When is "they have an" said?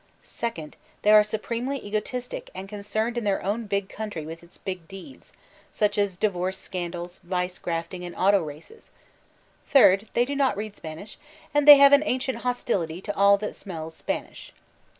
11.67-12.01